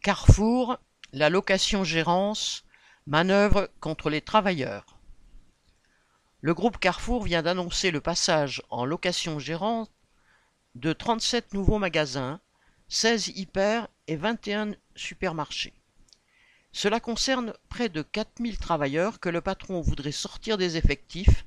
[0.00, 0.78] Carrefour,
[1.12, 2.64] la location-gérance,
[3.06, 4.96] manœuvre contre les travailleurs.
[6.40, 9.88] Le groupe Carrefour vient d'annoncer le passage en location-gérance
[10.76, 12.40] de 37 nouveaux magasins,
[12.88, 15.74] 16 hyper et 21 supermarchés.
[16.70, 21.44] Cela concerne près de 4000 travailleurs que le patron voudrait sortir des effectifs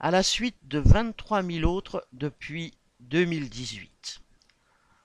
[0.00, 4.20] à la suite de 23 000 autres depuis 2018.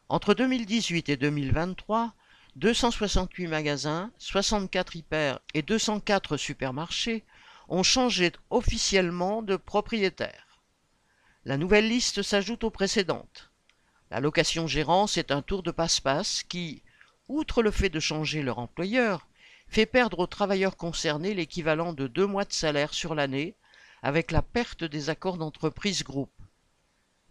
[0.10, 2.16] Entre 2018 et 2023,
[2.58, 7.24] 268 magasins, 64 hyper et 204 supermarchés
[7.68, 10.64] ont changé officiellement de propriétaire.
[11.46, 13.52] La nouvelle liste s'ajoute aux précédentes.
[14.10, 16.82] La location-gérance est un tour de passe-passe qui,
[17.28, 19.28] outre le fait de changer leur employeur,
[19.68, 23.56] fait perdre aux travailleurs concernés l'équivalent de deux mois de salaire sur l'année
[24.02, 26.42] avec la perte des accords d'entreprise groupe.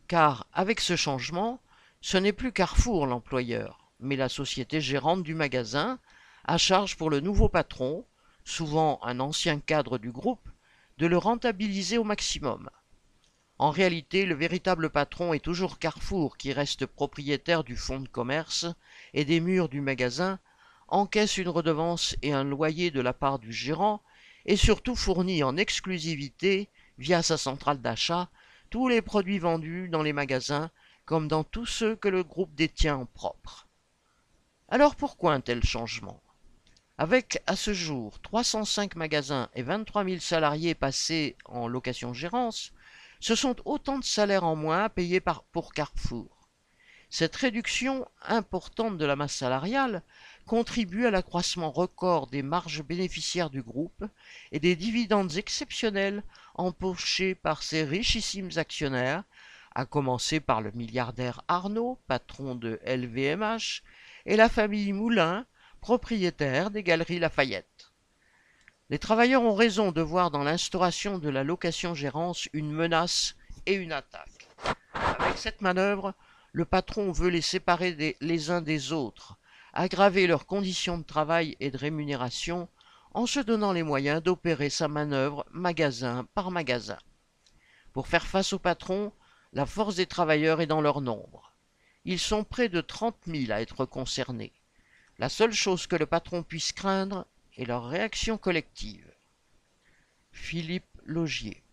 [0.06, 1.60] Car avec ce changement,
[2.00, 5.98] ce n'est plus Carrefour l'employeur, mais la société gérante du magasin,
[6.44, 8.04] à charge pour le nouveau patron,
[8.44, 10.48] souvent un ancien cadre du groupe,
[10.98, 12.70] de le rentabiliser au maximum.
[13.58, 18.66] En réalité, le véritable patron est toujours Carrefour qui reste propriétaire du fonds de commerce
[19.14, 20.38] et des murs du magasin
[20.88, 24.02] encaisse une redevance et un loyer de la part du gérant
[24.44, 28.28] et surtout fournit en exclusivité, via sa centrale d'achat,
[28.70, 30.70] tous les produits vendus dans les magasins
[31.04, 33.65] comme dans tous ceux que le groupe détient en propre.
[34.68, 36.20] Alors pourquoi un tel changement?
[36.98, 42.72] Avec à ce jour 305 magasins et 23 000 salariés passés en location-gérance,
[43.20, 46.48] ce sont autant de salaires en moins payés par, pour Carrefour.
[47.10, 50.02] Cette réduction importante de la masse salariale
[50.46, 54.04] contribue à l'accroissement record des marges bénéficiaires du groupe
[54.50, 56.24] et des dividendes exceptionnels
[56.56, 59.22] empochés par ses richissimes actionnaires,
[59.76, 63.84] à commencer par le milliardaire Arnaud, patron de LVMH,
[64.26, 65.46] et la famille Moulin,
[65.80, 67.92] propriétaire des Galeries Lafayette.
[68.90, 73.36] Les travailleurs ont raison de voir dans l'instauration de la location-gérance une menace
[73.66, 74.48] et une attaque.
[74.94, 76.12] Avec cette manœuvre,
[76.52, 79.36] le patron veut les séparer les uns des autres,
[79.72, 82.68] aggraver leurs conditions de travail et de rémunération
[83.14, 86.98] en se donnant les moyens d'opérer sa manœuvre magasin par magasin.
[87.92, 89.12] Pour faire face au patron,
[89.52, 91.55] la force des travailleurs est dans leur nombre.
[92.08, 94.52] Ils sont près de trente mille à être concernés.
[95.18, 99.12] La seule chose que le patron puisse craindre est leur réaction collective.
[100.30, 101.64] Philippe Logier